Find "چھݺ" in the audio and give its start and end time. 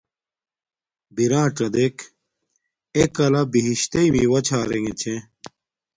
4.99-5.15